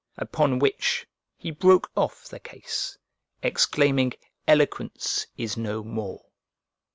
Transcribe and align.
Upon 0.17 0.57
which, 0.57 1.05
he 1.37 1.51
broke 1.51 1.91
off 1.95 2.27
the 2.27 2.39
case, 2.39 2.97
exclaiming, 3.43 4.13
'Eloquence 4.47 5.27
is 5.37 5.55
no 5.57 5.83
more!'" 5.83 6.23